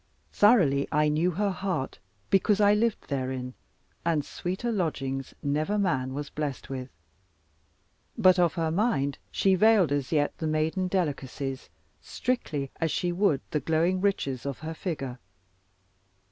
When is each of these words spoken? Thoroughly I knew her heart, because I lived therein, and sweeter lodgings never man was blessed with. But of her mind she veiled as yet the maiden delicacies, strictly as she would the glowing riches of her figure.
Thoroughly 0.31 0.87
I 0.91 1.09
knew 1.09 1.29
her 1.29 1.51
heart, 1.51 1.99
because 2.31 2.59
I 2.59 2.73
lived 2.73 3.07
therein, 3.09 3.53
and 4.03 4.25
sweeter 4.25 4.71
lodgings 4.71 5.35
never 5.43 5.77
man 5.77 6.15
was 6.15 6.31
blessed 6.31 6.71
with. 6.71 6.89
But 8.17 8.39
of 8.39 8.55
her 8.55 8.71
mind 8.71 9.19
she 9.29 9.53
veiled 9.53 9.91
as 9.91 10.11
yet 10.11 10.35
the 10.39 10.47
maiden 10.47 10.87
delicacies, 10.87 11.69
strictly 12.01 12.71
as 12.77 12.89
she 12.89 13.11
would 13.11 13.41
the 13.51 13.59
glowing 13.59 14.01
riches 14.01 14.43
of 14.43 14.57
her 14.65 14.73
figure. 14.73 15.19